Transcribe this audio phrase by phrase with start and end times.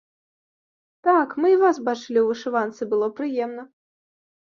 [1.09, 3.71] Так, мы і вас бачылі ў вышыванцы, было прыемна.